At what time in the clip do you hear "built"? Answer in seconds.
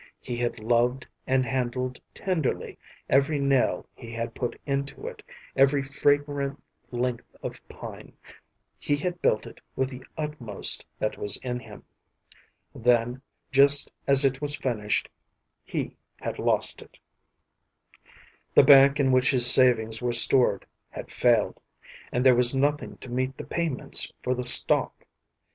9.21-9.45